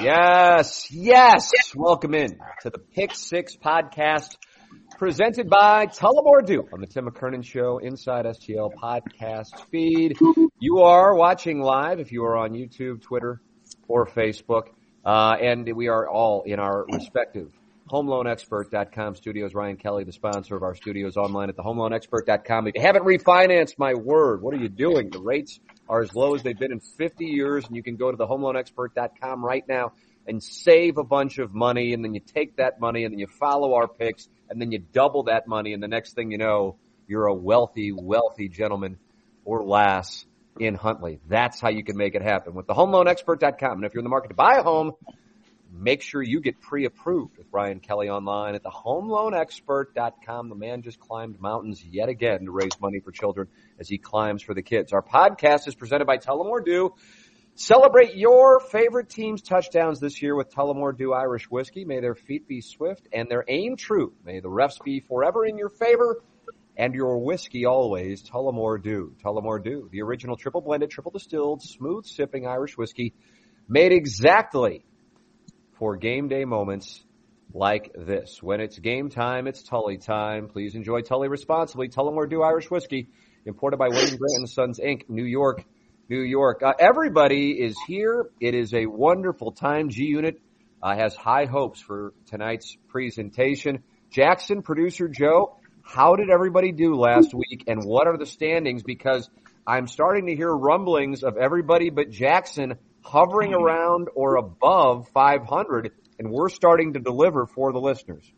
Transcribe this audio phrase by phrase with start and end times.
[0.00, 1.50] Yes, yes.
[1.76, 4.36] Welcome in to the Pick Six podcast
[4.98, 10.16] presented by Tullamore Dew on the Tim McKernan Show Inside STL podcast feed.
[10.58, 13.40] You are watching live if you are on YouTube, Twitter,
[13.86, 14.68] or Facebook.
[15.04, 17.52] Uh, and we are all in our respective
[17.90, 19.54] homeloanexpert.com studios.
[19.54, 22.68] Ryan Kelley, the sponsor of our studios online at the homeloanexpert.com.
[22.68, 25.10] If you haven't refinanced my word, what are you doing?
[25.10, 25.60] The rates
[25.92, 28.26] are as low as they've been in 50 years and you can go to the
[28.26, 29.92] homeloanexpert.com right now
[30.26, 33.26] and save a bunch of money and then you take that money and then you
[33.26, 36.76] follow our picks and then you double that money and the next thing you know,
[37.06, 38.96] you're a wealthy, wealthy gentleman
[39.44, 40.24] or lass
[40.58, 41.20] in Huntley.
[41.28, 43.72] That's how you can make it happen with the homeloanexpert.com.
[43.72, 44.92] And if you're in the market to buy a home,
[45.72, 50.48] make sure you get pre-approved with Ryan Kelley online at the homeloanexpert.com.
[50.48, 54.42] The man just climbed mountains yet again to raise money for children as he climbs
[54.42, 54.92] for the kids.
[54.92, 56.94] Our podcast is presented by Tullamore Dew.
[57.54, 61.84] Celebrate your favorite team's touchdowns this year with Tullamore Dew Irish Whiskey.
[61.84, 64.12] May their feet be swift and their aim true.
[64.24, 66.22] May the refs be forever in your favor
[66.76, 69.14] and your whiskey always Tullamore Dew.
[69.22, 73.14] Tullamore Dew, the original triple blended, triple distilled, smooth sipping Irish whiskey
[73.68, 74.84] made exactly
[75.82, 77.02] for game day moments
[77.52, 78.40] like this.
[78.40, 80.46] When it's game time, it's Tully time.
[80.46, 81.88] Please enjoy Tully responsibly.
[81.88, 83.08] Tullamore Dew Irish Whiskey,
[83.46, 85.64] imported by William Grant and Sons Inc., New York,
[86.08, 86.62] New York.
[86.62, 88.30] Uh, everybody is here.
[88.38, 89.88] It is a wonderful time.
[89.88, 90.40] G Unit
[90.80, 93.82] uh, has high hopes for tonight's presentation.
[94.08, 98.84] Jackson, producer Joe, how did everybody do last week and what are the standings?
[98.84, 99.28] Because
[99.66, 106.30] I'm starting to hear rumblings of everybody but Jackson hovering around or above 500 and
[106.30, 108.30] we're starting to deliver for the listeners.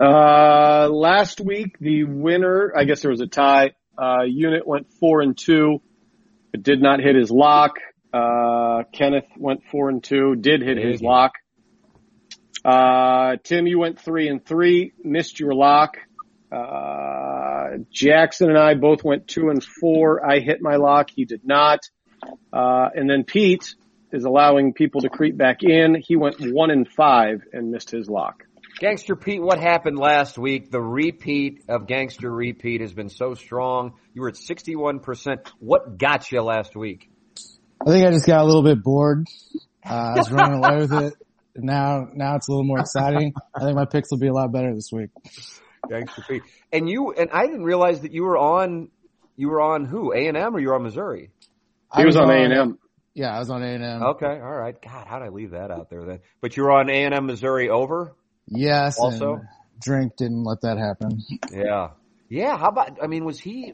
[0.00, 5.20] Uh, last week, the winner, I guess there was a tie, uh, unit went four
[5.20, 5.80] and two.
[6.52, 7.78] It did not hit his lock.
[8.12, 11.32] Uh, Kenneth went four and two, did hit his lock.
[12.64, 15.96] Uh, Tim, you went three and three, missed your lock.
[16.50, 20.24] Uh, Jackson and I both went two and four.
[20.24, 21.10] I hit my lock.
[21.10, 21.80] He did not.
[22.52, 23.74] Uh, and then Pete
[24.12, 25.96] is allowing people to creep back in.
[26.00, 28.44] He went one in five and missed his lock.
[28.78, 30.70] Gangster Pete, what happened last week?
[30.70, 33.94] The repeat of Gangster Repeat has been so strong.
[34.14, 35.48] You were at 61%.
[35.60, 37.08] What got you last week?
[37.80, 39.26] I think I just got a little bit bored.
[39.84, 41.14] Uh, I was running away with it.
[41.56, 43.32] Now, now it's a little more exciting.
[43.54, 45.10] I think my picks will be a lot better this week.
[45.88, 46.42] Gangster Pete.
[46.72, 48.88] And you, and I didn't realize that you were on,
[49.36, 50.12] you were on who?
[50.12, 51.30] A&M or you were on Missouri?
[51.96, 52.78] He was, was on A and M.
[53.14, 54.02] Yeah, I was on A and M.
[54.02, 54.74] Okay, all right.
[54.80, 56.20] God, how did I leave that out there then?
[56.40, 58.14] But you were on A and M Missouri over.
[58.48, 58.98] Yes.
[58.98, 59.40] Also,
[59.80, 61.22] drink didn't let that happen.
[61.52, 61.90] Yeah,
[62.28, 62.58] yeah.
[62.58, 62.98] How about?
[63.02, 63.72] I mean, was he?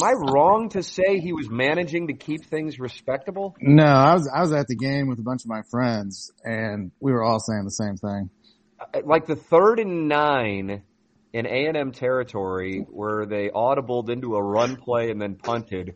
[0.00, 3.54] Am I wrong to say he was managing to keep things respectable?
[3.60, 6.90] No, I was I was at the game with a bunch of my friends, and
[6.98, 8.30] we were all saying the same thing.
[8.80, 10.82] Uh, like the third and nine
[11.32, 15.94] in A and M territory, where they audibled into a run play and then punted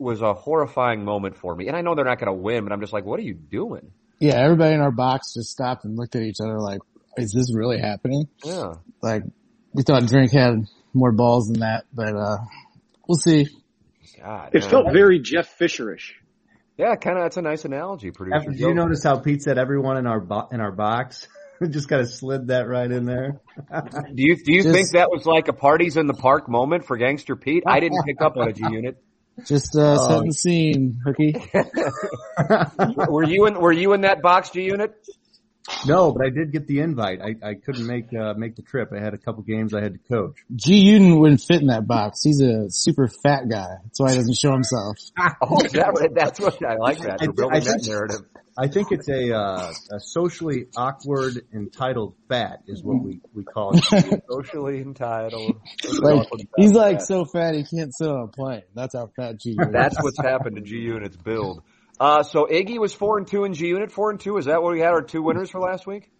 [0.00, 1.68] was a horrifying moment for me.
[1.68, 3.34] And I know they're not going to win, but I'm just like, what are you
[3.34, 3.92] doing?
[4.18, 6.80] Yeah, everybody in our box just stopped and looked at each other like,
[7.16, 8.28] is this really happening?
[8.44, 8.74] Yeah.
[9.02, 9.22] Like,
[9.72, 12.38] we thought Drink had more balls than that, but, uh,
[13.06, 13.48] we'll see.
[14.18, 14.70] God, it man.
[14.70, 16.12] felt very Jeff Fisherish.
[16.76, 17.24] Yeah, kind of.
[17.24, 18.50] That's a nice analogy, producer.
[18.50, 21.28] Did you notice how Pete said everyone in our bo- in our box?
[21.70, 23.40] just kind of slid that right in there.
[23.70, 26.86] do you do you just, think that was like a parties in the park moment
[26.86, 27.64] for Gangster Pete?
[27.66, 28.96] I didn't pick up on a G unit.
[29.46, 30.08] Just uh, oh.
[30.08, 31.34] setting the scene, hooky.
[33.08, 34.94] were you in Were you in that box G unit?
[35.86, 37.20] No, but I did get the invite.
[37.20, 38.90] I, I couldn't make uh, make the trip.
[38.96, 40.36] I had a couple games I had to coach.
[40.54, 42.22] G Unit wouldn't fit in that box.
[42.22, 43.76] He's a super fat guy.
[43.84, 44.96] That's why he doesn't show himself.
[45.42, 46.98] oh, that, that's what I like.
[47.00, 48.22] That we're building I that narrative.
[48.58, 53.72] I think it's a, uh, a socially awkward entitled fat is what we, we call
[53.74, 54.22] it.
[54.30, 55.60] socially entitled.
[56.00, 56.28] like,
[56.58, 57.06] he's like fat.
[57.06, 58.62] so fat he can't sit on a plane.
[58.74, 61.62] That's how fat G Unit That's what's happened to G Unit's build.
[62.00, 64.38] Uh, so Iggy was four and two in G Unit, four and two.
[64.38, 66.10] Is that what we had our two winners for last week?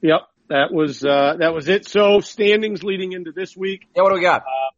[0.00, 0.22] Yep.
[0.48, 1.86] That was, uh, that was it.
[1.86, 3.86] So standings leading into this week.
[3.94, 4.40] Yeah, what do we got?
[4.40, 4.70] Uh,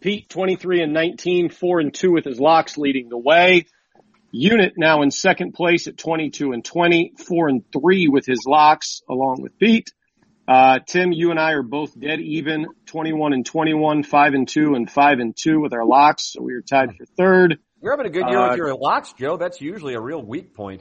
[0.00, 3.66] Pete 23 and 19, four and two with his locks leading the way.
[4.32, 9.00] Unit now in second place at 22 and 20, four and three with his locks
[9.08, 9.92] along with Pete.
[10.48, 14.74] Uh, Tim, you and I are both dead even, 21 and 21, five and two
[14.74, 16.32] and five and two with our locks.
[16.32, 17.58] So we are tied for third.
[17.84, 19.36] You're having a good year Uh, with your locks, Joe.
[19.36, 20.80] That's usually a real weak point.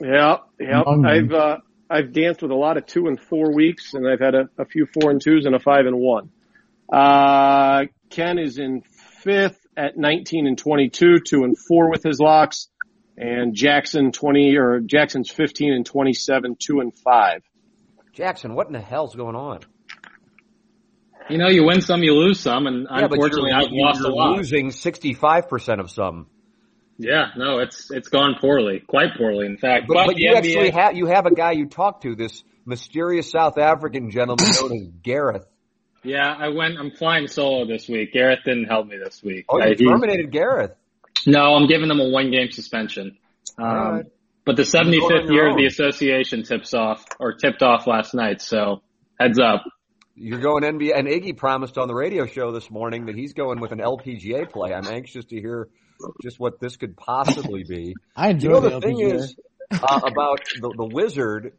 [0.00, 0.82] Yeah, yeah.
[0.82, 1.58] I've uh,
[1.90, 4.64] I've danced with a lot of two and four weeks, and I've had a, a
[4.64, 6.30] few four and twos and a five and one.
[6.90, 12.68] Uh, Ken is in fifth at 19 and 22, two and four with his locks,
[13.18, 17.42] and Jackson 20 or Jackson's 15 and 27, two and five.
[18.14, 19.60] Jackson, what in the hell's going on?
[21.28, 24.36] You know, you win some, you lose some, and Yeah, unfortunately, I've lost a lot.
[24.36, 26.28] losing 65% of some.
[26.98, 29.86] Yeah, no, it's it's gone poorly, quite poorly, in fact.
[29.86, 32.42] But, But, but you NBA actually have, you have a guy you talk to, this
[32.64, 35.46] mysterious South African gentleman known as Gareth.
[36.04, 36.78] yeah, I went.
[36.78, 38.12] I'm flying solo this week.
[38.14, 39.44] Gareth didn't help me this week.
[39.50, 40.72] Oh, you he- terminated Gareth.
[41.26, 43.18] no, I'm giving him a one game suspension.
[43.58, 44.06] Um, Alright.
[44.46, 48.40] But the 75th year your of the association tips off or tipped off last night.
[48.40, 48.80] So
[49.18, 49.64] heads up.
[50.18, 53.60] You're going NBA, and Iggy promised on the radio show this morning that he's going
[53.60, 54.72] with an LPGA play.
[54.72, 55.68] I'm anxious to hear
[56.22, 57.94] just what this could possibly be.
[58.16, 59.14] I You enjoy know, the, the thing LPGA.
[59.14, 59.36] is
[59.70, 61.52] uh, about the, the wizard,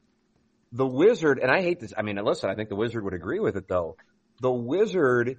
[0.72, 1.94] the wizard, and I hate this.
[1.96, 3.96] I mean, listen, I think the wizard would agree with it though.
[4.42, 5.38] The wizard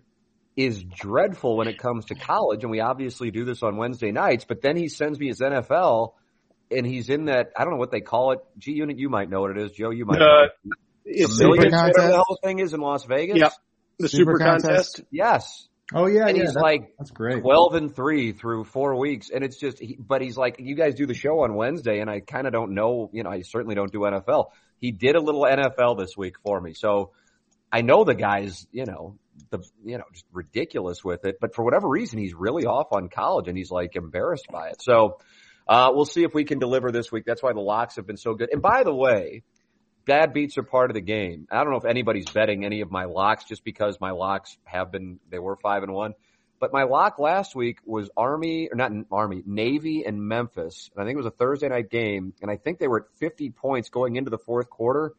[0.57, 4.45] is dreadful when it comes to college, and we obviously do this on Wednesday nights.
[4.45, 6.13] But then he sends me his NFL,
[6.71, 8.39] and he's in that I don't know what they call it.
[8.59, 9.73] G Unit, you might know what it is.
[9.73, 10.21] Joe, you might.
[10.21, 10.49] know Uh,
[11.09, 11.21] it.
[11.23, 12.15] It's the millions, Super whatever the contest?
[12.15, 13.39] hell the thing is in Las Vegas.
[13.39, 13.53] Yep.
[13.99, 14.65] the Super super, contest.
[14.97, 15.03] contest.
[15.11, 15.69] Yes.
[15.95, 17.41] Oh yeah, And yeah, he's that's, like that's great.
[17.41, 19.31] 12 and 3 through four weeks.
[19.31, 22.11] And it's just, he, but he's like, you guys do the show on Wednesday and
[22.11, 24.51] I kind of don't know, you know, I certainly don't do NFL.
[24.79, 26.75] He did a little NFL this week for me.
[26.75, 27.13] So
[27.73, 29.17] I know the guy's, you know,
[29.51, 33.09] the, you know, just ridiculous with it, but for whatever reason, he's really off on
[33.09, 34.83] college and he's like embarrassed by it.
[34.83, 35.19] So,
[35.67, 37.25] uh, we'll see if we can deliver this week.
[37.27, 38.49] That's why the locks have been so good.
[38.53, 39.43] And by the way,
[40.09, 41.47] bad beats are part of the game.
[41.51, 44.91] I don't know if anybody's betting any of my locks just because my locks have
[44.91, 46.15] been, they were five and one.
[46.59, 50.91] But my lock last week was Army, or not Army, Navy and Memphis.
[50.93, 52.33] And I think it was a Thursday night game.
[52.43, 55.13] And I think they were at 50 points going into the fourth quarter.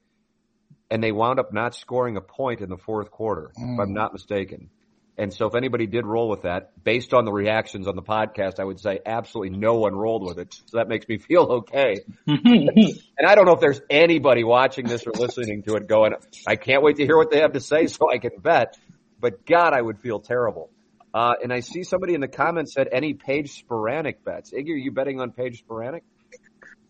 [0.91, 3.93] And they wound up not scoring a point in the fourth quarter, if I'm hmm.
[3.93, 4.71] not mistaken.
[5.19, 8.57] And so if anybody did roll with that, based on the reactions on the podcast,
[8.57, 10.53] I would say absolutely no one rolled with it.
[10.67, 11.97] So that makes me feel okay.
[12.25, 16.13] And I don't know if there's anybody watching this or listening to it going,
[16.47, 18.77] I can't wait to hear what they have to say so I can bet.
[19.19, 20.69] But God, I would feel terrible.
[21.13, 24.53] Uh, and I see somebody in the comments said any Paige Spiranac bets.
[24.53, 26.01] Iggy, are you betting on Paige Spiranac?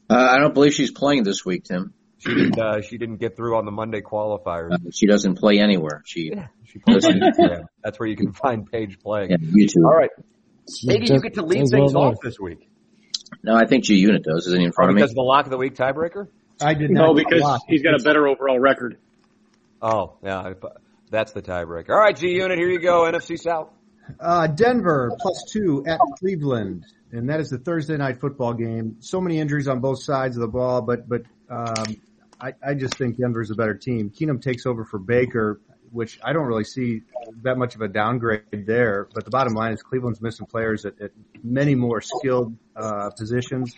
[0.07, 1.95] Uh, I don't believe she's playing this week, Tim.
[2.19, 4.71] She didn't, uh, she didn't get through on the Monday qualifiers.
[4.73, 6.03] Uh, she doesn't play anywhere.
[6.05, 6.31] She,
[6.65, 7.63] She posted Instagram.
[7.83, 9.31] That's where you can find Paige playing.
[9.31, 9.85] yeah, YouTube.
[9.85, 10.09] All right.
[10.67, 12.67] Iggy, you Just- get to lead things well off as- this week.
[13.43, 14.47] No, I think G Unit does.
[14.47, 15.01] Isn't he in front of me?
[15.01, 16.27] Because the lock of the week tiebreaker?
[16.61, 17.07] I did not.
[17.07, 17.61] No, because block.
[17.67, 18.97] he's got a better overall record.
[19.81, 20.53] Oh, yeah.
[21.11, 21.89] That's the tiebreaker.
[21.91, 23.03] All right, G Unit, here you go.
[23.03, 23.69] NFC South.
[24.19, 28.97] Uh, Denver plus two at Cleveland, and that is the Thursday night football game.
[28.99, 31.95] So many injuries on both sides of the ball, but but um,
[32.41, 34.09] I, I just think Denver's a better team.
[34.09, 35.59] Keenum takes over for Baker,
[35.91, 37.01] which I don't really see
[37.43, 39.07] that much of a downgrade there.
[39.13, 41.11] But the bottom line is Cleveland's missing players at, at
[41.43, 43.75] many more skilled uh, positions.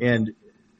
[0.00, 0.32] And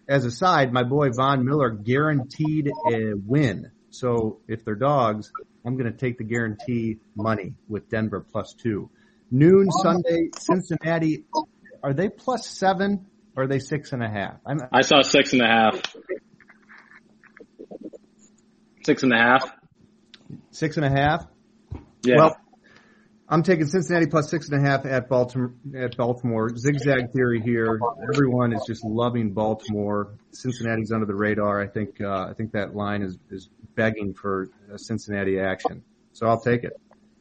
[0.09, 3.71] as a side, my boy Von Miller guaranteed a win.
[3.91, 5.31] So if they're dogs,
[5.65, 8.91] I'm going to take the guarantee money with Denver plus two.
[9.31, 11.25] Noon Sunday, Cincinnati.
[11.83, 13.07] Are they plus seven
[13.37, 14.37] or are they six and a half?
[14.73, 15.81] I saw six and a half.
[18.85, 19.53] Six and a half.
[20.51, 21.27] six and a half.
[22.03, 22.17] Yeah.
[22.17, 22.37] Well,
[23.29, 25.55] I'm taking Cincinnati plus six and a half at Baltimore.
[25.75, 27.81] At Baltimore, zigzag theory here.
[28.13, 30.15] Everyone is just loving Baltimore.
[30.33, 31.63] Cincinnati's under the radar.
[31.63, 32.01] I think.
[32.01, 35.83] Uh, I think that line is is begging for a Cincinnati action.
[36.13, 36.79] So I'll take it.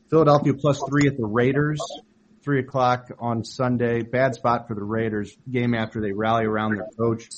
[0.10, 1.79] Philadelphia plus three at the Raiders.
[2.43, 4.01] Three o'clock on Sunday.
[4.01, 5.34] Bad spot for the Raiders.
[5.50, 7.29] Game after they rally around their coach.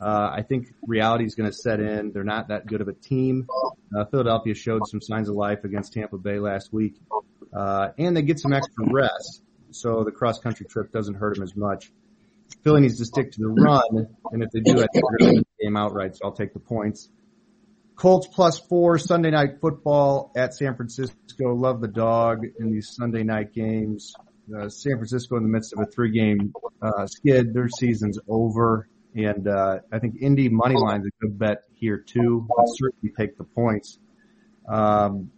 [0.00, 2.12] Uh, I think reality is going to set in.
[2.12, 3.48] They're not that good of a team.
[3.96, 6.96] Uh, Philadelphia showed some signs of life against Tampa Bay last week.
[7.54, 9.42] Uh, and they get some extra rest.
[9.70, 11.90] So the cross country trip doesn't hurt them as much.
[12.62, 14.08] Philly needs to stick to the run.
[14.32, 16.16] And if they do, I think they're going to game outright.
[16.16, 17.08] So I'll take the points.
[17.96, 21.54] Colts plus four Sunday night football at San Francisco.
[21.54, 24.12] Love the dog in these Sunday night games.
[24.54, 27.54] Uh, San Francisco in the midst of a three game, uh, skid.
[27.54, 28.86] Their season's over.
[29.16, 32.46] And, uh, I think Indy money line's is a good bet here too.
[32.56, 33.98] I'll certainly take the points.
[34.68, 35.30] Um,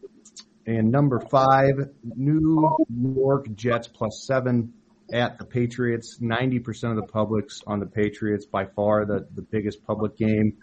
[0.67, 2.77] and number five, New
[3.17, 4.75] York Jets plus seven
[5.13, 6.19] at the Patriots.
[6.21, 10.59] 90% of the public's on the Patriots, by far the, the biggest public game.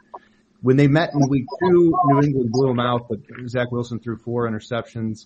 [0.62, 4.17] When they met in week two, New England blew them out, but Zach Wilson threw
[4.17, 5.25] four interceptions.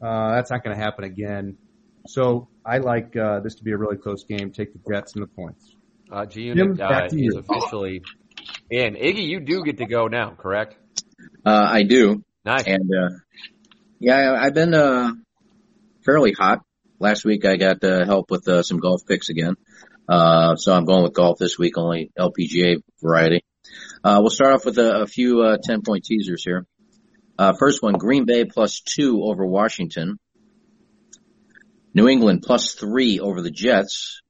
[0.00, 1.56] Uh, that's not going to happen again.
[2.06, 4.52] So I like uh, this to be a really close game.
[4.52, 5.74] Take the Jets and the points.
[6.10, 8.02] Uh, G Unit uh, is officially
[8.70, 8.94] in.
[8.94, 10.76] Iggy, you do get to go now, correct?
[11.44, 12.22] Uh, I do.
[12.44, 12.64] Nice.
[12.66, 13.10] And uh,
[13.98, 15.12] yeah, I've been uh,
[16.04, 16.60] fairly hot.
[16.98, 19.56] Last week I got uh, help with uh, some golf picks again.
[20.08, 23.44] Uh, so I'm going with golf this week, only LPGA variety.
[24.02, 26.66] Uh, we'll start off with a, a few uh, 10 point teasers here.
[27.38, 30.18] Uh, first one, Green Bay plus two over Washington.
[31.94, 34.20] New England plus three over the Jets.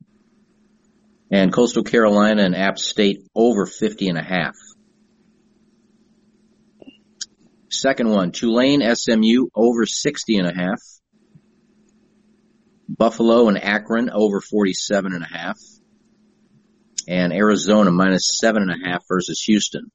[1.30, 4.54] And Coastal Carolina and App State over 50 and a half.
[7.70, 10.80] Second one, Tulane SMU over 60 and a half.
[12.88, 15.58] Buffalo and Akron over 47 and a half.
[17.08, 19.90] And Arizona minus seven and a half versus Houston.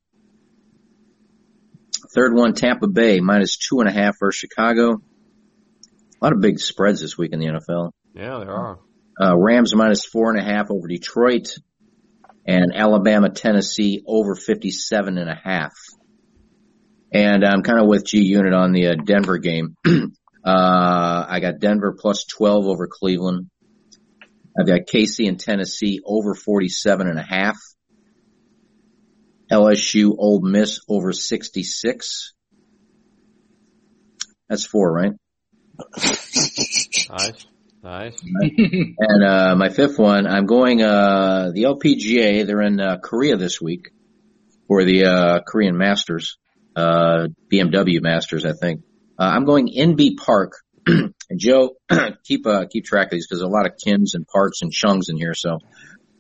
[2.13, 5.01] Third one, Tampa Bay minus two and a half versus Chicago.
[6.21, 7.91] A lot of big spreads this week in the NFL.
[8.13, 8.79] Yeah, there are.
[9.21, 11.49] Uh, Rams minus four and a half over Detroit
[12.45, 15.73] and Alabama, Tennessee over 57 and a half.
[17.11, 19.75] And I'm kind of with G Unit on the uh, Denver game.
[19.85, 19.91] uh,
[20.45, 23.49] I got Denver plus 12 over Cleveland.
[24.59, 27.57] I've got Casey and Tennessee over 47 and a half.
[29.51, 32.33] LSU Ole Miss over 66.
[34.47, 35.13] That's four, right?
[37.09, 37.47] Nice.
[37.81, 38.21] Nice.
[38.41, 42.45] and uh, my fifth one, I'm going uh, the LPGA.
[42.45, 43.89] They're in uh, Korea this week
[44.67, 46.38] for the uh, Korean Masters,
[46.75, 48.83] uh, BMW Masters, I think.
[49.17, 50.53] Uh, I'm going Inbee Park.
[50.88, 51.77] and Joe,
[52.24, 55.09] keep uh, keep track of these because a lot of Kims and Parks and Chungs
[55.09, 55.59] in here, so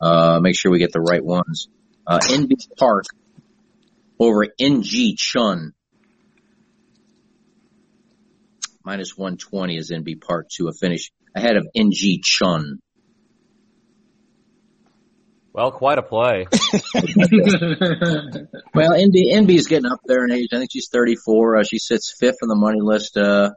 [0.01, 1.67] uh, make sure we get the right ones.
[2.05, 3.05] Uh, Inbee Park
[4.19, 5.73] over In Gee Chun.
[8.83, 12.79] Minus 120 is Inbee Park to a finish ahead of In Gee Chun.
[15.51, 16.45] Well, quite a play.
[18.73, 20.49] well, Inbee Inbee's getting up there in age.
[20.53, 21.57] I think she's 34.
[21.57, 23.17] Uh, she sits fifth on the money list.
[23.17, 23.49] Uh,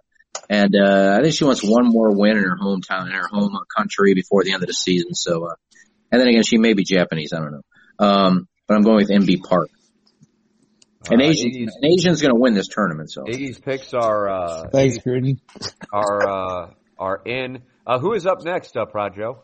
[0.49, 3.57] and uh, I think she wants one more win in her hometown, in her home
[3.77, 5.15] country before the end of the season.
[5.15, 5.55] So, uh,
[6.11, 7.33] and then again, she may be Japanese.
[7.35, 7.63] I don't know.
[7.99, 9.69] Um, but I'm going with Inbee Park.
[11.11, 13.11] An Uh, Asian, Iggy's- an Asian's going to win this tournament.
[13.11, 15.39] So Iggy's picks are uh, Thanks, Gruden.
[15.93, 16.71] are uh,
[17.03, 17.63] are in.
[17.85, 19.39] Uh, who is up next, uh, Projo?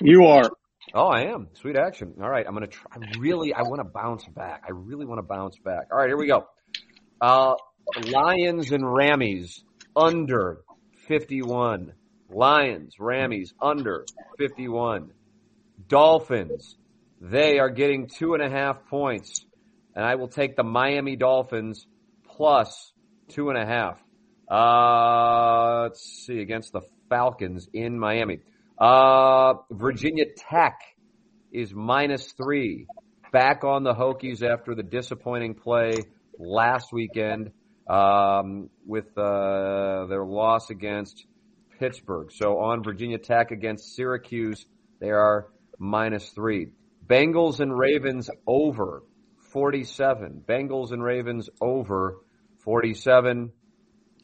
[0.00, 0.50] You are.
[0.94, 1.48] Oh, I am.
[1.52, 2.14] Sweet action.
[2.22, 2.90] All right, I'm gonna try.
[2.92, 4.62] I really, I want to bounce back.
[4.66, 5.88] I really want to bounce back.
[5.92, 6.46] All right, here we go.
[7.20, 7.54] Uh,
[8.10, 9.60] Lions and Rammies
[9.94, 10.62] under
[11.06, 11.92] 51.
[12.30, 14.06] Lions, Rammies under
[14.38, 15.10] 51.
[15.86, 16.76] Dolphins,
[17.20, 19.44] they are getting two and a half points,
[19.94, 21.86] and I will take the Miami Dolphins
[22.26, 22.92] plus
[23.28, 24.00] two and a half.
[24.50, 26.82] Uh, let's see against the
[27.14, 28.40] Falcons in Miami.
[28.76, 30.80] Uh, Virginia Tech
[31.52, 32.88] is minus three.
[33.30, 35.94] Back on the Hokies after the disappointing play
[36.40, 37.52] last weekend
[37.88, 41.24] um, with uh, their loss against
[41.78, 42.32] Pittsburgh.
[42.32, 44.66] So on Virginia Tech against Syracuse,
[44.98, 45.46] they are
[45.78, 46.72] minus three.
[47.06, 49.04] Bengals and Ravens over
[49.52, 50.42] 47.
[50.48, 52.16] Bengals and Ravens over
[52.64, 53.52] 47.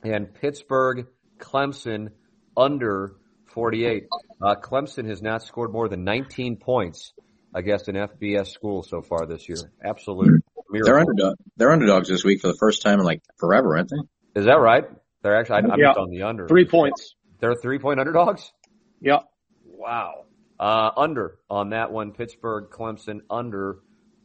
[0.02, 1.06] And Pittsburgh,
[1.38, 2.08] Clemson
[2.56, 3.16] under
[3.54, 4.04] 48.
[4.42, 7.12] Uh, Clemson has not scored more than 19 points
[7.54, 9.58] against an FBS school so far this year.
[9.84, 10.92] Absolute miracle.
[10.92, 11.34] they're underdog.
[11.56, 14.40] They're underdogs this week for the first time in like forever, aren't they?
[14.40, 14.84] Is that right?
[15.22, 15.92] They're actually, I- I'm Yeah.
[15.92, 16.46] on the under.
[16.46, 17.14] Three points.
[17.40, 18.52] They're three point underdogs?
[19.00, 19.24] Yep.
[19.66, 20.26] Wow.
[20.58, 22.12] Uh, under on that one.
[22.12, 23.78] Pittsburgh, Clemson under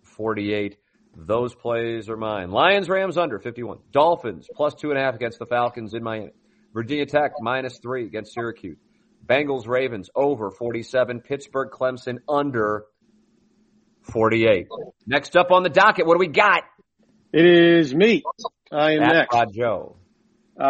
[0.04, 0.78] 48.
[1.18, 2.52] Those plays are mine.
[2.52, 3.80] Lions, Rams under 51.
[3.92, 6.32] Dolphins plus two and a half against the Falcons in Miami.
[6.76, 8.78] Virginia Tech minus three against Syracuse.
[9.26, 11.22] Bengals, Ravens over 47.
[11.22, 12.84] Pittsburgh, Clemson under
[14.12, 14.68] 48.
[15.08, 16.64] Next up on the docket, what do we got?
[17.32, 18.24] It is me.
[18.72, 19.32] I am At next.
[19.32, 19.96] Pod Joe.
[20.60, 20.64] Uh,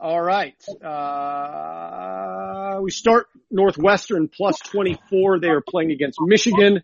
[0.00, 0.60] all right.
[0.84, 5.38] Uh, we start Northwestern plus 24.
[5.40, 6.82] They are playing against Michigan.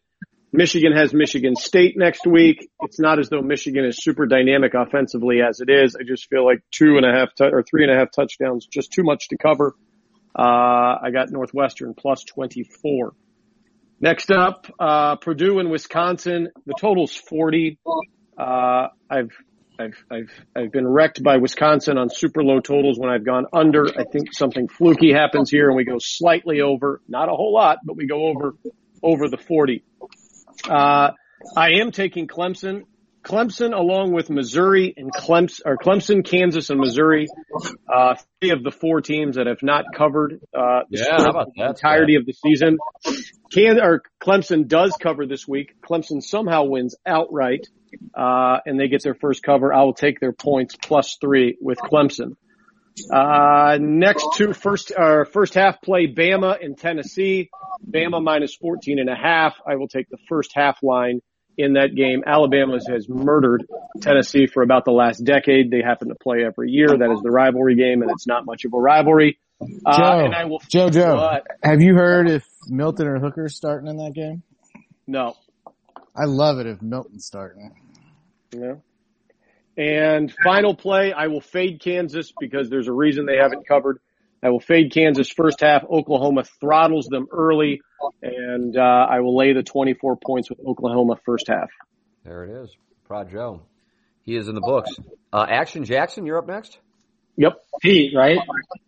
[0.57, 2.71] Michigan has Michigan State next week.
[2.83, 5.97] It's not as though Michigan is super dynamic offensively as it is.
[5.97, 8.65] I just feel like two and a half tu- or three and a half touchdowns,
[8.65, 9.75] just too much to cover.
[10.39, 13.15] Uh, I got Northwestern plus 24.
[14.01, 16.51] Next up, uh, Purdue and Wisconsin.
[16.67, 17.81] The total's 40.
[18.39, 19.33] Uh, I've
[19.77, 23.87] I've I've I've been wrecked by Wisconsin on super low totals when I've gone under.
[23.87, 27.79] I think something fluky happens here and we go slightly over, not a whole lot,
[27.85, 28.55] but we go over
[29.03, 29.83] over the 40.
[30.68, 31.11] Uh,
[31.56, 32.85] I am taking Clemson.
[33.25, 37.26] Clemson along with Missouri and Clemson, or Clemson, Kansas, and Missouri,
[37.88, 41.30] uh, three of the four teams that have not covered, uh, the Yeah, spread how
[41.30, 42.76] about the that, entirety of the season.
[43.50, 45.73] Can, or Clemson does cover this week.
[45.83, 47.66] Clemson somehow wins outright,
[48.14, 49.73] uh, and they get their first cover.
[49.73, 52.37] I will take their points plus three with Clemson.
[53.13, 57.51] Uh, next two first, uh, first half play Bama and Tennessee.
[57.89, 59.55] Bama minus 14 and a half.
[59.67, 61.21] I will take the first half line
[61.59, 62.23] in that game.
[62.27, 63.65] Alabama has murdered
[64.01, 65.71] Tennessee for about the last decade.
[65.71, 66.89] They happen to play every year.
[66.89, 69.39] That is the rivalry game and it's not much of a rivalry.
[69.87, 71.47] Uh, Joe, and I will, Joe, Joe, What?
[71.63, 74.43] have you heard if Milton or Hooker's starting in that game?
[75.07, 75.37] no.
[76.17, 77.73] I love it if Milton's starting.
[78.53, 78.75] Yeah.
[79.76, 83.99] And final play, I will fade Kansas because there's a reason they haven't covered.
[84.43, 85.83] I will fade Kansas first half.
[85.85, 87.81] Oklahoma throttles them early,
[88.23, 91.71] and uh, I will lay the 24 points with Oklahoma first half.
[92.25, 92.71] There it is.
[93.07, 93.62] Prod Joe.
[94.23, 94.90] He is in the books.
[95.33, 96.78] Uh, Action Jackson, you're up next.
[97.37, 97.54] Yep.
[97.83, 98.38] Pete, right?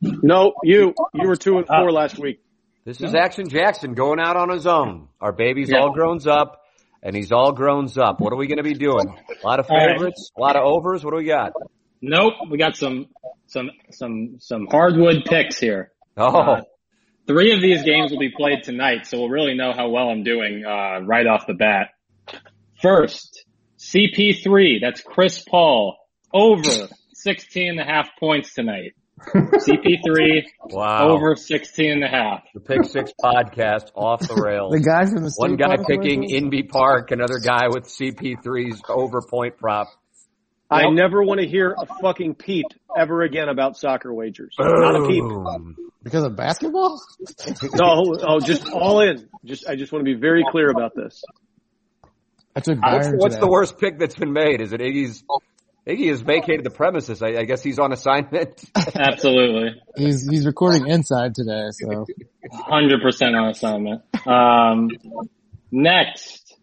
[0.01, 2.41] No, you you were two and four last week.
[2.85, 5.09] This is Action Jackson going out on his own.
[5.21, 5.79] Our baby's Yeah.
[5.81, 6.61] all grown up,
[7.07, 8.21] and he's all grown up.
[8.21, 9.07] What are we going to be doing?
[9.09, 9.93] A lot of All right.
[9.93, 11.05] favorites, a lot of overs.
[11.05, 11.53] What do we got?
[12.03, 12.35] Nope.
[12.51, 13.07] We got some
[13.47, 15.93] some some some hardwood picks here.
[16.17, 16.61] Oh, Uh,
[17.29, 20.23] Three of these games will be played tonight, so we'll really know how well I'm
[20.23, 21.89] doing uh, right off the bat.
[22.81, 23.45] First,
[23.79, 24.81] CP3.
[24.81, 25.97] That's Chris Paul
[26.33, 28.93] over 16 and a half points tonight.
[29.19, 31.09] CP3 wow.
[31.09, 32.45] over 16 and a half.
[32.55, 34.73] the Pick Six podcast off the rails.
[34.73, 36.53] The guy from the One guy Farm picking commercials?
[36.53, 39.89] Inbee Park, another guy with CP3's over point prop.
[40.71, 40.93] I Yep.
[40.95, 44.55] never want to hear a fucking peep ever again about soccer wagers.
[44.59, 45.25] Not a peep.
[46.03, 47.01] Because of basketball.
[47.75, 49.29] No, oh, just all in.
[49.45, 51.23] Just I just want to be very clear about this.
[52.55, 54.61] I took What's, what's the worst pick that's been made?
[54.61, 55.25] Is it Iggy's?
[55.87, 57.23] Iggy has vacated the premises.
[57.23, 58.65] I, I guess he's on assignment.
[58.95, 59.81] Absolutely.
[59.97, 62.07] He's he's recording inside today, so
[62.53, 64.03] 100% on assignment.
[64.27, 64.91] Um,
[65.71, 66.57] next,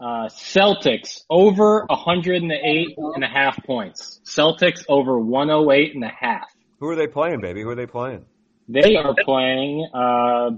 [0.00, 4.20] uh, Celtics over 108 and a half points.
[4.24, 6.48] Celtics over 108 and a half.
[6.80, 7.62] Who are they playing, baby?
[7.62, 8.24] Who are they playing?
[8.68, 10.50] They are playing, uh,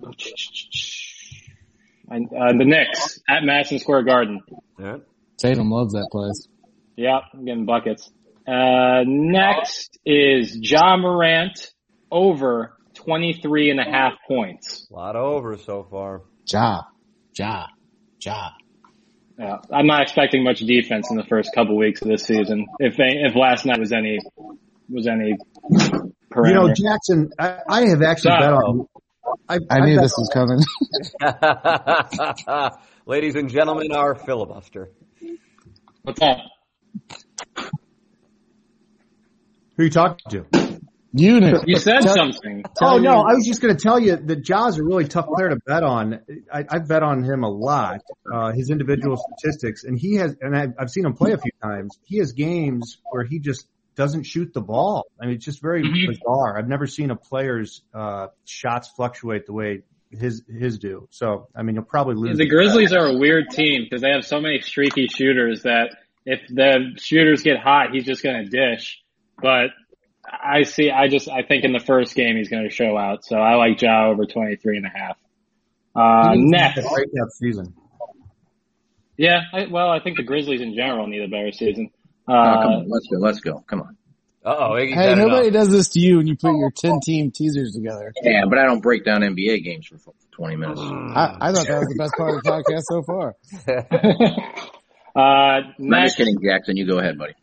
[2.10, 4.40] and, uh, the Knicks at Madison Square Garden.
[4.78, 4.98] Yeah.
[5.36, 6.46] Tatum loves that place.
[6.96, 8.10] Yep, I'm getting buckets.
[8.46, 11.72] Uh, next is Ja Morant
[12.10, 14.86] over 23 and a half points.
[14.90, 16.22] A lot of overs so far.
[16.46, 16.82] Ja,
[17.38, 17.66] ja,
[18.20, 18.50] ja.
[19.38, 22.66] Yeah, I'm not expecting much defense in the first couple weeks of this season.
[22.78, 24.20] If if last night was any
[24.88, 25.36] was any
[26.30, 26.48] parameter.
[26.48, 28.86] You know, Jackson, I, I have actually bet on.
[29.48, 30.60] I, I knew this was coming.
[33.06, 34.92] Ladies and gentlemen, our filibuster.
[36.02, 36.38] What's that?
[39.76, 40.46] Who are you talking to?
[41.16, 41.40] you.
[41.66, 42.64] You said Tell- something.
[42.66, 45.06] Oh Tell no, I was just going to tell you that Jaws are a really
[45.06, 46.20] tough player to bet on.
[46.52, 48.00] I, I bet on him a lot,
[48.32, 51.52] uh, his individual statistics, and he has, and I've, I've seen him play a few
[51.62, 51.96] times.
[52.04, 55.04] He has games where he just doesn't shoot the ball.
[55.20, 56.08] I mean, it's just very Mhm.
[56.08, 56.58] bizarre.
[56.58, 61.06] I've never seen a player's uh, shots fluctuate the way his his do.
[61.10, 62.38] So, I mean, you'll probably lose.
[62.38, 65.94] The Grizzlies are a weird team because they have so many streaky shooters that
[66.26, 69.00] if the shooters get hot, he's just going to dish.
[69.40, 69.70] But
[70.26, 73.24] I see, I just, I think in the first game he's going to show out.
[73.24, 75.16] So I like Ja over 23 and a half.
[75.94, 76.78] Uh, next.
[76.78, 77.74] a breakout season.
[79.16, 81.90] Yeah, I, well, I think the Grizzlies in general need a better season.
[82.26, 83.64] Oh, come Uh, on, let's go, let's go.
[83.68, 83.96] Come on.
[84.44, 87.72] Uh oh, Hey, nobody does this to you when you put your 10 team teasers
[87.72, 88.12] together.
[88.22, 89.96] Yeah, but I don't break down NBA games for
[90.32, 90.80] 20 minutes.
[90.82, 93.36] I, I thought that was the best part of the podcast so far.
[95.16, 95.74] uh, I'm
[96.04, 96.76] just kidding, Jackson.
[96.76, 97.34] You go ahead, buddy.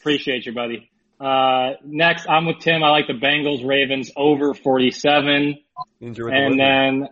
[0.00, 0.90] appreciate you, buddy.
[1.20, 2.82] Uh, next, I'm with Tim.
[2.82, 5.58] I like the Bengals Ravens over 47.
[6.00, 7.08] Means you're the And then,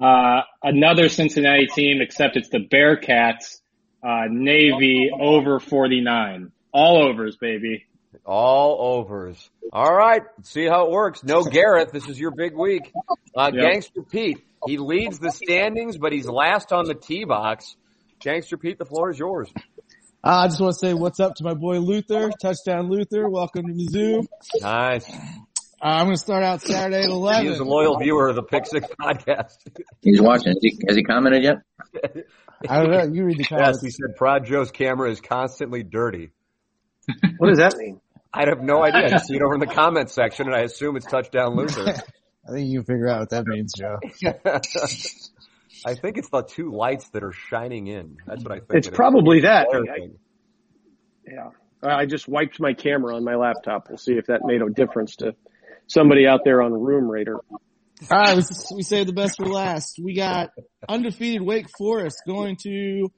[0.00, 3.60] uh, another Cincinnati team, except it's the Bearcats,
[4.02, 6.52] uh, Navy over 49.
[6.72, 7.84] All overs, baby.
[8.24, 9.50] All overs.
[9.72, 10.22] All right.
[10.42, 11.24] See how it works.
[11.24, 11.90] No Gareth.
[11.92, 12.92] This is your big week.
[13.36, 13.70] Uh, Yeah.
[13.72, 14.38] Gangster Pete.
[14.66, 17.76] He leads the standings, but he's last on the tee box.
[18.20, 19.50] Gangster Pete, the floor is yours.
[20.24, 22.30] Uh, I just want to say what's up to my boy Luther.
[22.42, 23.28] Touchdown Luther.
[23.28, 24.26] Welcome to Mizzou.
[24.60, 25.08] Nice.
[25.10, 25.14] Uh,
[25.80, 27.52] I'm going to start out Saturday at He 11.
[27.52, 29.54] is a loyal viewer of the Pick Six podcast.
[30.02, 30.48] He's watching.
[30.48, 31.56] Has he, has he commented yet?
[32.68, 33.04] I don't know.
[33.04, 33.82] You read the yes, comments.
[33.82, 36.30] he said Prod Joe's camera is constantly dirty.
[37.38, 38.00] What does that mean?
[38.34, 39.06] I have no idea.
[39.06, 41.88] I just see it over in the comments section, and I assume it's touchdown Luther.
[42.48, 43.98] I think you can figure out what that means, Joe.
[45.86, 48.16] I think it's the two lights that are shining in.
[48.26, 48.70] That's what I think.
[48.74, 48.96] It's it is.
[48.96, 49.68] probably that.
[49.70, 50.10] Glare I-
[51.26, 51.50] Yeah.
[51.82, 53.88] I just wiped my camera on my laptop.
[53.88, 55.34] We'll see if that made a difference to
[55.86, 57.38] somebody out there on Room Rater.
[58.10, 58.42] All right, we,
[58.76, 59.98] we saved the best for last.
[60.02, 60.50] We got
[60.88, 63.12] undefeated Wake Forest going to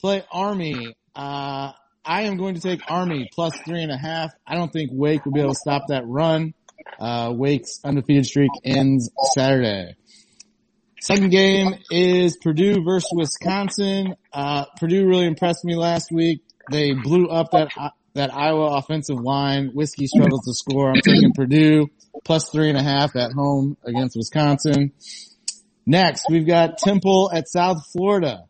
[0.00, 0.94] play Army.
[1.14, 1.72] Uh,
[2.04, 4.32] I am going to take Army plus three and a half.
[4.46, 6.54] I don't think Wake will be able to stop that run.
[6.98, 9.94] Uh, Wake's undefeated streak ends Saturday.
[11.02, 14.14] Second game is Purdue versus Wisconsin.
[14.32, 16.44] Uh, Purdue really impressed me last week.
[16.70, 17.70] They blew up that
[18.14, 19.72] that Iowa offensive line.
[19.74, 20.90] Whiskey struggles to score.
[20.90, 21.88] I'm taking Purdue
[22.24, 24.92] plus three and a half at home against Wisconsin.
[25.84, 28.44] Next, we've got Temple at South Florida.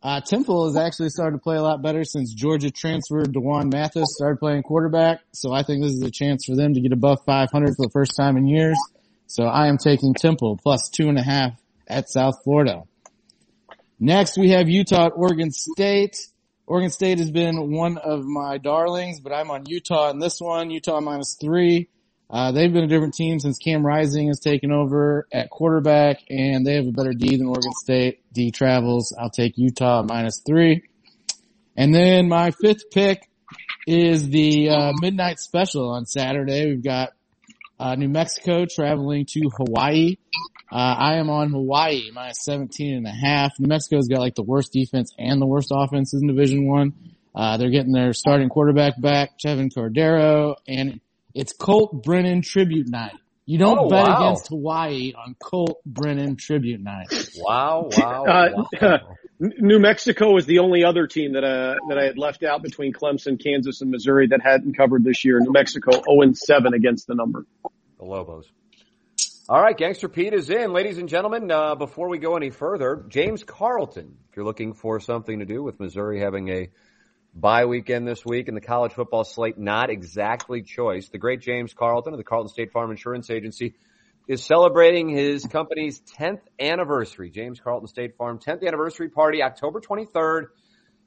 [0.00, 4.14] Uh, Temple has actually started to play a lot better since Georgia transferred D'Wan Mathis,
[4.14, 5.18] started playing quarterback.
[5.32, 7.90] So I think this is a chance for them to get above 500 for the
[7.92, 8.78] first time in years.
[9.26, 11.58] So I am taking Temple plus two and a half
[11.88, 12.82] at South Florida.
[13.98, 16.16] Next, we have Utah at Oregon State.
[16.66, 20.70] Oregon State has been one of my darlings, but I'm on Utah in this one.
[20.70, 21.88] Utah minus three.
[22.30, 26.66] Uh, they've been a different team since Cam Rising has taken over at quarterback, and
[26.66, 28.20] they have a better D than Oregon State.
[28.32, 29.16] D travels.
[29.18, 30.82] I'll take Utah minus three.
[31.74, 33.22] And then my fifth pick
[33.86, 36.66] is the uh, midnight special on Saturday.
[36.66, 37.10] We've got
[37.80, 40.16] uh, New Mexico traveling to Hawaii.
[40.70, 43.52] Uh, I am on Hawaii minus 17 and a half.
[43.58, 46.92] New Mexico's got like the worst defense and the worst offense in Division One.
[47.34, 51.00] Uh, they're getting their starting quarterback back, Chevan Cordeiro, and
[51.34, 53.12] it's Colt Brennan tribute night.
[53.46, 54.16] You don't Oh, bet wow.
[54.26, 57.06] against Hawaii on Colt Brennan tribute night.
[57.38, 58.48] Wow, wow, Uh,
[58.82, 58.98] wow.
[59.42, 62.60] N- New Mexico is the only other team that uh, that I had left out
[62.62, 65.38] between Clemson, Kansas, and Missouri that hadn't covered this year.
[65.40, 67.46] New Mexico 0 and 7 against the number.
[67.98, 68.46] The Lobos.
[69.50, 70.74] All right, Gangster Pete is in.
[70.74, 75.00] Ladies and gentlemen, uh, before we go any further, James Carlton, if you're looking for
[75.00, 76.68] something to do with Missouri having a
[77.34, 81.72] bye weekend this week and the college football slate not exactly choice, the great James
[81.72, 83.72] Carlton of the Carlton State Farm Insurance Agency
[84.28, 87.30] is celebrating his company's 10th anniversary.
[87.30, 90.48] James Carlton State Farm 10th anniversary party, October 23rd.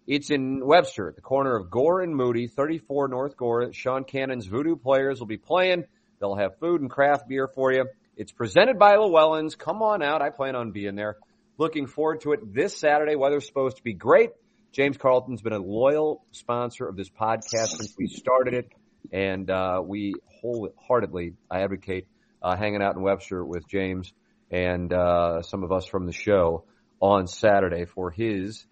[0.08, 3.72] It's in Webster at the corner of Gore and Moody, 34 North Gore.
[3.72, 5.84] Sean Canan's Voodoo Players will be playing.
[6.20, 7.86] They'll have food and craft beer for you.
[8.18, 9.56] It's presented by Llywelyn's.
[9.56, 10.22] Come on out.
[10.22, 11.18] I plan on being there.
[11.58, 13.16] Looking forward to it this Saturday.
[13.16, 14.32] Weather's supposed to be great.
[14.74, 18.70] James Carlton's been a loyal sponsor of this podcast since we started it,
[19.12, 22.08] and uh, we wholeheartedly I advocate
[22.42, 24.12] uh, hanging out in Webster with James
[24.50, 26.66] and uh, some of us from the show
[27.02, 28.66] on Saturday for his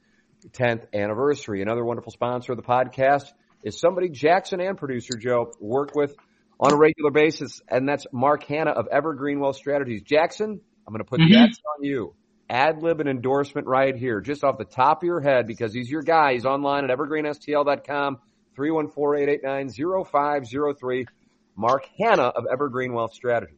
[0.52, 1.62] 10th anniversary.
[1.62, 3.25] Another wonderful sponsor of the podcast
[3.63, 6.15] is somebody Jackson and producer Joe work with
[6.60, 10.02] on a regular basis, and that's Mark Hannah of Evergreen Wealth Strategies.
[10.02, 11.43] Jackson, I'm going to put the Mhm.
[11.45, 12.13] ads on you.
[12.50, 15.89] Ad lib an endorsement right here, just off the top of your head, because he's
[15.89, 16.34] your guy.
[16.34, 18.17] He's online at evergreenstl.com,
[18.58, 21.06] 314-889-0503.
[21.56, 23.58] Mark Hannah of Evergreen Wealth Strategies.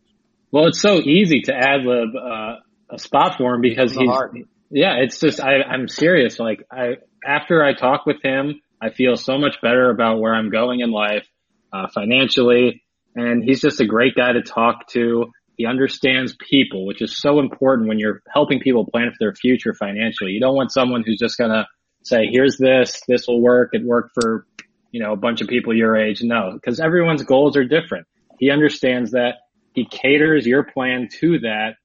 [0.52, 2.56] Well, it's so easy to ad lib uh,
[2.90, 4.34] a spot for him because he's heart.
[4.70, 4.96] yeah.
[4.98, 6.40] It's just I, I'm serious.
[6.40, 10.50] Like I after I talk with him, I feel so much better about where I'm
[10.50, 11.26] going in life
[11.72, 12.84] uh, financially,
[13.16, 15.28] and he's just a great guy to talk to.
[15.58, 19.74] He understands people, which is so important when you're helping people plan for their future
[19.74, 20.32] financially.
[20.32, 21.68] You don't want someone who's just gonna
[22.04, 23.02] say, "Here's this.
[23.08, 23.70] This will work.
[23.74, 24.46] It worked for."
[24.94, 26.22] You know, a bunch of people your age.
[26.22, 28.08] No, because everyone's goals are different.
[28.40, 29.36] He understands that
[29.74, 31.76] he caters your plan to that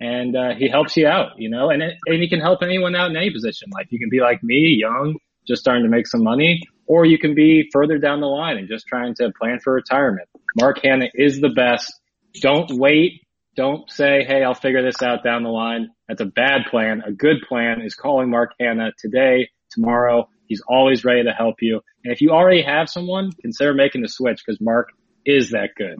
[0.00, 2.94] and uh, he helps you out, you know, and it, and he can help anyone
[2.94, 3.68] out in any position.
[3.72, 7.18] Like you can be like me, young, just starting to make some money, or you
[7.18, 10.28] can be further down the line and just trying to plan for retirement.
[10.56, 11.92] Mark Hannah is the best.
[12.40, 13.22] Don't wait.
[13.56, 15.90] Don't say, Hey, I'll figure this out down the line.
[16.08, 17.02] That's a bad plan.
[17.06, 20.28] A good plan is calling Mark Hannah today, tomorrow.
[20.46, 21.80] He's always ready to help you.
[22.04, 24.90] And if you already have someone, consider making the switch because Mark
[25.24, 25.98] is that good.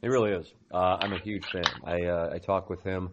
[0.00, 0.50] He really is.
[0.72, 1.64] Uh, I'm a huge fan.
[1.84, 3.10] I uh, I talk with him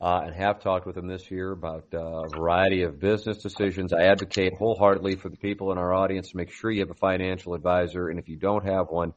[0.00, 3.92] uh, and have talked with him this year about uh, a variety of business decisions.
[3.92, 6.94] I advocate wholeheartedly for the people in our audience to make sure you have a
[6.94, 9.12] financial advisor, and if you don't have one,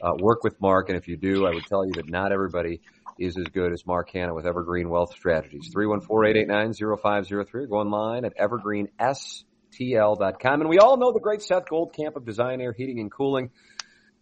[0.00, 0.88] uh, work with Mark.
[0.88, 2.80] And if you do, I would tell you that not everybody
[3.18, 5.74] is as good as Mark Hannah with Evergreen Wealth Strategies.
[5.74, 10.60] 314-889-0503 go online at evergreenstl.com.
[10.60, 13.50] And we all know the great Seth Goldcamp of Design Aire Heating and Cooling.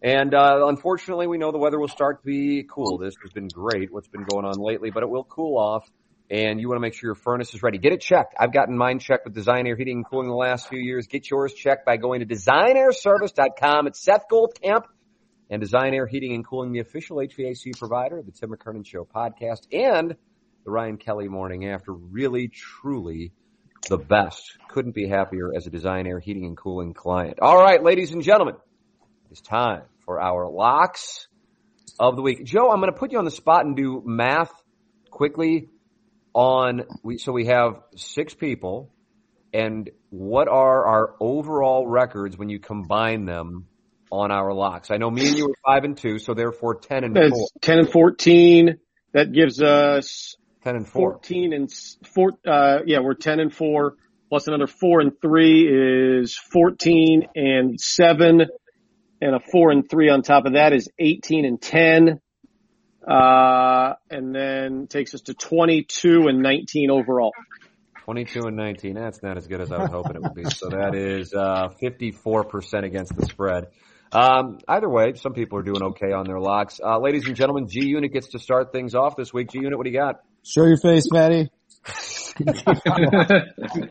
[0.01, 2.97] And uh, unfortunately, we know the weather will start to be cool.
[2.97, 5.89] This has been great, what's been going on lately, but it will cool off
[6.29, 7.77] and you want to make sure your furnace is ready.
[7.77, 8.35] Get it checked.
[8.39, 11.07] I've gotten mine checked with Design Aire Heating and Cooling the last few years.
[11.07, 13.87] Get yours checked by going to designairservice.com.
[13.87, 14.83] It's Seth Goldcamp
[15.49, 19.05] and Design Aire Heating and Cooling, the official HVAC provider of the Tim McKernan Show
[19.05, 20.15] podcast and
[20.65, 21.93] the Ryan Kelley Morning After.
[21.93, 23.31] Really, truly
[23.87, 24.57] the best.
[24.67, 27.39] Couldn't be happier as a Design Aire Heating and Cooling client.
[27.41, 28.55] All right, ladies and gentlemen,
[29.31, 31.27] it's time for our locks
[31.99, 32.45] of the week.
[32.45, 34.51] Joe, I'm going to put you on the spot and do math
[35.09, 35.69] quickly
[36.33, 38.91] on we so we have six people
[39.53, 43.65] and what are our overall records when you combine them
[44.11, 44.91] on our locks?
[44.91, 47.47] I know me and you were five and two, so therefore ten and four.
[47.61, 48.77] 10 and 14.
[49.13, 51.13] That gives us Ten and four.
[51.13, 51.71] 14 and
[52.13, 53.95] four, uh, yeah, we're 10 and four
[54.29, 55.67] plus another four and three
[56.21, 58.45] is 14 and seven
[59.21, 62.19] and a four and three on top of that is 18 and 10.
[63.09, 67.31] Uh, and then takes us to 22 and 19 overall.
[68.03, 68.93] 22 and 19.
[68.93, 70.45] That's not as good as I was hoping it would be.
[70.45, 73.67] So that is uh, 54% against the spread.
[74.11, 76.79] Um, either way, some people are doing okay on their locks.
[76.83, 79.51] Uh, ladies and gentlemen, G Unit gets to start things off this week.
[79.51, 80.21] G Unit, what do you got?
[80.43, 81.49] Show your face, Fatty.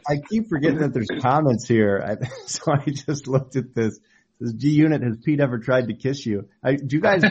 [0.07, 3.97] I keep forgetting that there's comments here, I, so I just looked at this.
[3.97, 4.03] It
[4.47, 6.49] says G Unit, has Pete ever tried to kiss you?
[6.63, 7.29] I, do you guys, do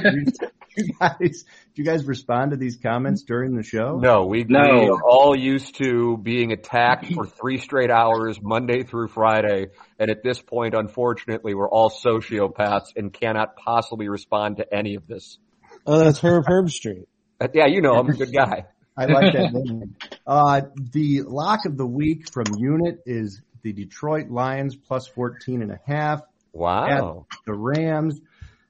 [0.77, 1.43] you guys,
[1.75, 3.97] do you guys respond to these comments during the show?
[3.99, 4.61] No, we, No.
[4.61, 9.67] we are all used to being attacked for three straight hours, Monday through Friday.
[9.99, 15.07] And at this point, unfortunately, we're all sociopaths and cannot possibly respond to any of
[15.07, 15.37] this.
[15.85, 17.07] Oh, that's Herb Herb Street.
[17.39, 18.65] Uh, yeah, you know, I'm a good guy.
[18.97, 19.95] I like that name.
[20.25, 20.61] Uh,
[20.91, 25.79] the lock of the week from Unit is the Detroit Lions plus 14 and a
[25.85, 26.21] half.
[26.51, 27.27] Wow.
[27.45, 28.19] the Rams.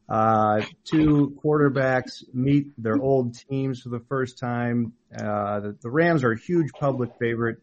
[0.10, 4.94] Uh, two quarterbacks meet their old teams for the first time.
[5.14, 7.58] Uh, the, the Rams are a huge public favorite.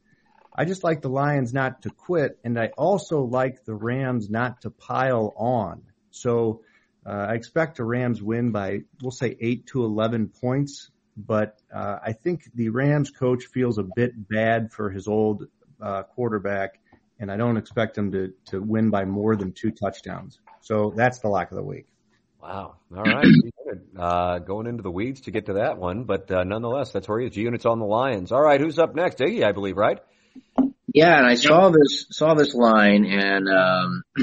[0.55, 4.61] I just like the Lions not to quit, and I also like the Rams not
[4.61, 5.83] to pile on.
[6.11, 6.61] So
[7.05, 11.99] uh, I expect a Rams win by, we'll say, 8 to 11 points, but uh,
[12.05, 15.49] I think the Rams coach feels a bit bad for his old
[15.83, 16.79] uh, quarterback,
[17.19, 20.39] and I don't expect him to, to win by more than two touchdowns.
[20.61, 21.87] So that's the lock of the week.
[22.45, 22.75] Wow.
[22.95, 23.27] All right.
[23.99, 27.19] Uh, going into the weeds to get to that one, but uh, nonetheless, that's where
[27.19, 27.33] he is.
[27.33, 28.33] G Unit's on the Lions.
[28.33, 28.61] All right.
[28.61, 29.19] Who's up next?
[29.19, 29.99] Iggy, I believe, right?
[30.93, 34.03] Yeah, and I saw this saw this line, and um,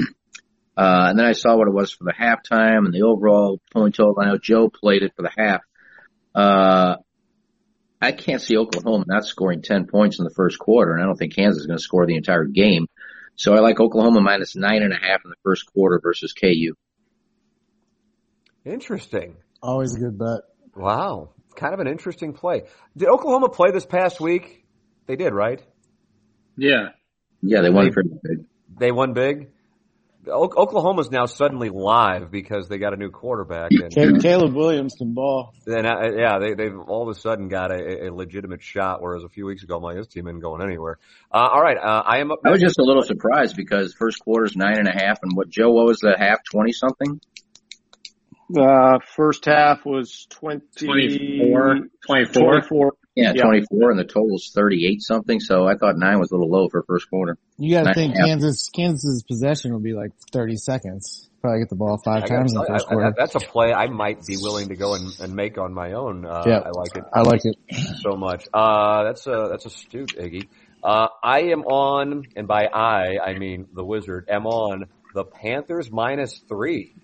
[0.76, 3.96] uh, and then I saw what it was for the halftime and the overall point
[3.96, 4.14] total.
[4.20, 5.62] I know Joe played it for the half.
[6.32, 6.98] Uh,
[8.00, 11.16] I can't see Oklahoma not scoring ten points in the first quarter, and I don't
[11.16, 12.86] think Kansas is going to score the entire game.
[13.34, 16.76] So I like Oklahoma minus nine and a half in the first quarter versus KU.
[18.64, 19.36] Interesting.
[19.62, 20.40] Always a good bet.
[20.74, 21.30] Wow.
[21.56, 22.62] Kind of an interesting play.
[22.96, 24.64] Did Oklahoma play this past week?
[25.06, 25.62] They did, right?
[26.56, 26.90] Yeah.
[27.42, 28.44] Yeah, they won pretty big.
[28.78, 29.50] They won big.
[30.28, 34.94] O- Oklahoma's now suddenly live because they got a new quarterback, and Ca- Caleb Williams
[34.96, 35.52] can ball.
[35.66, 39.02] then uh, yeah, they they've all of a sudden got a, a legitimate shot.
[39.02, 40.98] Whereas a few weeks ago, I'm like, team isn't going anywhere.
[41.32, 42.38] Uh, all right, uh, I am up.
[42.44, 45.48] I was just a little surprised because first quarter's nine and a half, and what
[45.50, 46.38] Joe, what was the half?
[46.44, 47.20] Twenty something.
[48.56, 52.32] Uh, first half was 20, 24, 24.
[52.60, 52.92] 24.
[53.14, 53.42] Yeah, Yeah.
[53.42, 55.38] 24 and the total's 38 something.
[55.40, 57.36] So I thought nine was a little low for first quarter.
[57.58, 58.28] You got to Nine think and a half.
[58.40, 61.28] Kansas Kansas's possession will be like 30 seconds.
[61.42, 63.14] Probably get the ball five gotta times in the you, first I- I- quarter.
[63.18, 66.24] that's a play I might be willing to go and, and make on my own.
[66.24, 66.58] Uh, Yeah.
[66.60, 67.04] I like it.
[67.12, 67.56] I like it.
[68.00, 68.46] so much.
[68.54, 70.48] Uh, that's a, that's astute, Iggy.
[70.82, 75.90] Uh, I am on, and by I, I mean the wizard, am on the Panthers
[75.92, 76.94] minus three.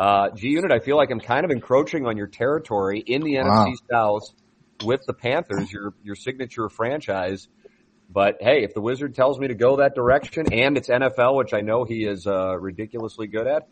[0.00, 3.36] Uh, G Unit, I feel like I'm kind of encroaching on your territory in the
[3.36, 3.66] Wow.
[3.66, 4.22] NFC South
[4.82, 7.48] with the Panthers, your, your signature franchise.
[8.08, 11.52] But hey, if the wizard tells me to go that direction and it's NFL, which
[11.52, 13.68] I know he is, uh, ridiculously good at,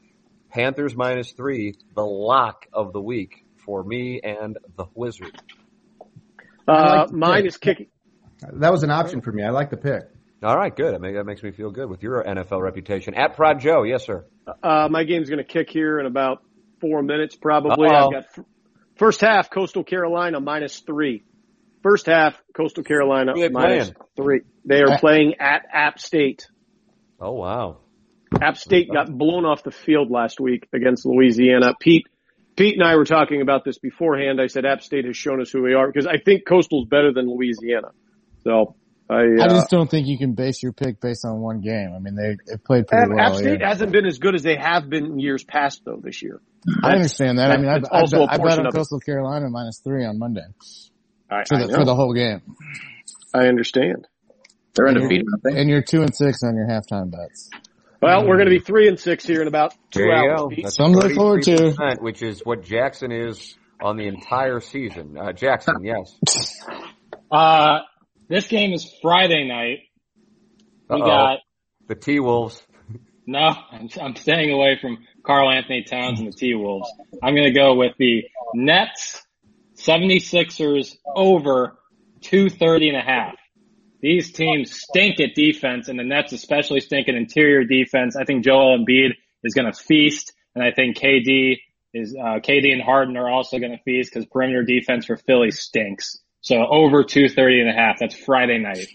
[0.50, 5.40] Panthers minus three, the lock of the week for me and the wizard.
[6.68, 7.48] Uh, like mine pick.
[7.48, 7.86] is kicking.
[8.52, 9.42] That was an option for me.
[9.42, 10.02] I like the pick.
[10.42, 10.94] All right, good.
[10.94, 13.14] That, make, that makes me feel good with your NFL reputation.
[13.14, 14.24] At Prod Joe, yes, sir.
[14.62, 16.42] Uh, my game's going to kick here in about
[16.81, 17.88] four minutes, probably.
[17.88, 18.07] Uh-oh.
[18.07, 18.44] I've got f-
[18.96, 21.24] first half Coastal Carolina minus three.
[21.83, 23.94] First half Coastal Carolina Who minus playing?
[24.16, 24.40] three.
[24.64, 26.48] They are playing at App State.
[27.20, 27.79] Oh wow.
[28.40, 31.74] App State got blown off the field last week against Louisiana.
[31.81, 32.07] Pete,
[32.57, 34.40] Pete and I were talking about this beforehand.
[34.40, 37.12] I said App State has shown us who we are because I think Coastal's better
[37.12, 37.88] than Louisiana.
[38.44, 38.77] So
[39.11, 41.92] I, uh, I just don't think you can base your pick based on one game.
[41.94, 43.18] I mean, they they played pretty App, well.
[43.18, 43.68] App State yeah.
[43.68, 46.40] hasn't been as good as they have been in years past though this year.
[46.83, 47.51] I understand that.
[47.51, 48.77] I mean, I, that's I, also a bet, I bet on of it.
[48.77, 50.44] Coastal Carolina minus three on Monday
[51.31, 51.75] I, for the know.
[51.75, 52.42] for the whole game.
[53.33, 54.07] I understand.
[54.75, 55.61] They're undefeated, aren't they?
[55.61, 57.51] And you're two and six on your halftime bets.
[58.01, 60.40] Well, we're going to be three and six here in about two There hours.
[60.40, 60.49] go.
[60.49, 60.64] Pete.
[60.64, 61.97] That's Something to look forward to.
[62.01, 65.16] Which is what Jackson is on the entire season.
[65.18, 66.16] Uh, Jackson, yes.
[67.31, 67.81] Uh,
[68.28, 69.80] this game is Friday night.
[70.88, 71.06] We Uh-oh.
[71.06, 71.38] got
[71.86, 72.62] The T Wolves.
[73.26, 73.54] no.
[73.70, 76.88] I'm, I'm staying away from Karl-Anthony Towns and the T Wolves.
[77.22, 79.22] I'm going to go with the Nets
[79.76, 81.78] 76ers over
[82.22, 83.34] 230 and a half.
[84.00, 88.16] These teams stink at defense and the Nets especially stink at interior defense.
[88.16, 89.10] I think Joel Embiid
[89.44, 91.56] is going to feast and I think KD
[91.94, 95.50] is, uh, KD and Harden are also going to feast because perimeter defense for Philly
[95.50, 96.18] stinks.
[96.40, 97.96] So over 230 and a half.
[98.01, 98.87] That's Friday night.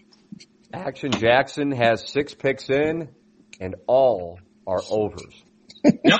[0.73, 3.09] Action Jackson has six picks in,
[3.59, 5.43] and all are overs.
[5.83, 6.19] Yep.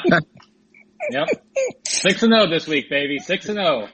[1.10, 1.28] yep.
[1.88, 3.20] Six and zero this week, baby.
[3.20, 3.88] Six and oh.
[3.88, 3.90] zero.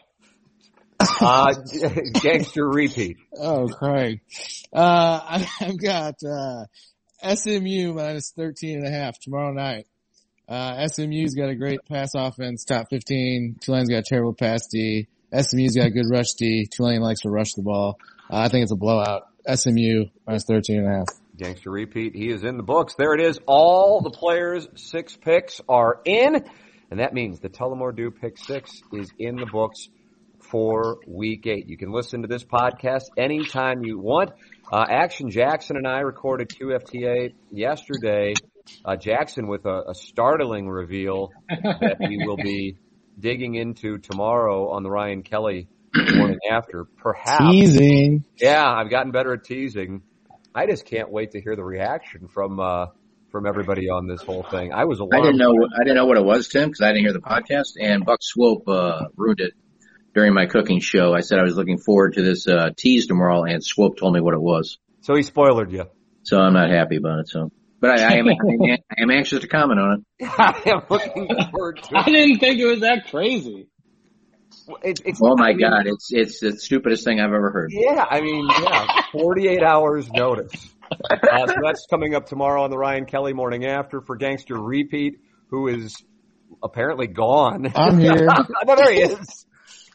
[1.22, 1.54] Uh,
[2.22, 3.18] gangster Pete.
[3.38, 4.22] Oh, Craig.
[4.74, 6.66] Uh, I- I've got, uh,
[7.24, 9.88] SMU minus 13 and a half tomorrow night.
[10.48, 13.58] Uh, SMU's got a great pass offense, top 15.
[13.62, 15.08] Tulane's got a terrible pass D.
[15.38, 16.68] SMU's got a good rush D.
[16.72, 18.00] Tulane likes to rush the ball.
[18.32, 19.24] Uh, I think it's a blowout.
[19.48, 21.08] SMU minus 13 and a half.
[21.38, 22.16] Gangster Pete.
[22.16, 22.96] He is in the books.
[22.98, 23.40] There it is.
[23.46, 26.44] All the players' six picks are in.
[26.92, 29.88] And that means the Tullamore Dew pick six is in the books
[30.52, 31.68] for week eight.
[31.68, 34.32] You can listen to this podcast anytime you want.
[34.72, 38.34] Uh, Action Jackson and I recorded QFTA yesterday.
[38.84, 42.76] Uh, Jackson with a, a startling reveal that we will be
[43.20, 46.86] digging into tomorrow on the Ryan Kelley morning after.
[46.86, 48.26] Perhaps Teasing.
[48.38, 50.04] yeah, I've gotten better at teasing.
[50.54, 52.88] I just can't wait to hear the reaction from uh
[53.32, 54.74] from everybody on this whole thing.
[54.74, 55.52] I was I didn't know.
[55.54, 57.74] what- I didn't know what it was, Tim, because I didn't hear the podcast.
[57.80, 59.54] And Buck Swope uh, ruined it
[60.16, 61.14] during my cooking show.
[61.14, 64.20] I said I was looking forward to this uh, tease tomorrow, and Swope told me
[64.22, 64.80] what it was.
[65.02, 65.86] So he spoiled you.
[66.24, 67.30] So I'm not happy about it.
[67.30, 68.28] So, but I, I am.
[68.28, 70.30] I am, I am anxious to comment on it.
[70.38, 71.98] I am looking forward to it.
[71.98, 73.68] I didn't think it was that crazy.
[74.84, 75.88] It- it's, Oh my I mean, God!
[75.88, 77.72] It's it's the stupidest thing I've ever heard.
[77.74, 80.52] Yeah, I mean, yeah, 48 hours notice.
[80.92, 84.56] Uh, so that's coming up tomorrow on the Ryan Kelley morning after for Gangster
[84.90, 85.16] Pete,
[85.50, 85.96] who is
[86.64, 87.72] apparently gone.
[87.76, 88.28] I'm here.
[88.66, 89.46] no, there he is.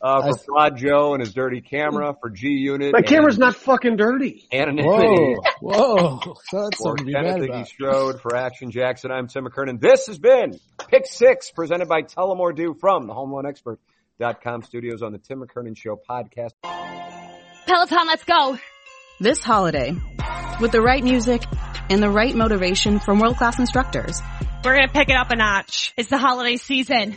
[0.05, 2.93] Uh, for I- Fraud Joe and his dirty camera, for G Unit.
[2.93, 4.47] My camera's not fucking dirty.
[4.53, 4.87] Anonymity.
[4.87, 5.37] Whoa.
[5.63, 6.19] Whoa.
[6.53, 7.69] That's For something to be mad Kenneth about.
[7.69, 9.81] Strode, for Action Jackson, I'm Tim McKernan.
[9.81, 10.59] This has been
[10.91, 15.99] Pick Six, presented by Tullamore Dew from the HomeLoanExpert.com studios on the Tim McKernan Show
[16.09, 16.51] podcast.
[17.67, 18.59] Peloton, let's go.
[19.21, 19.95] This holiday,
[20.61, 21.43] with the right music
[21.89, 24.21] and the right motivation from world-class instructors,
[24.65, 25.95] We're gonna pick it up a notch.
[25.97, 27.17] It's the holiday season.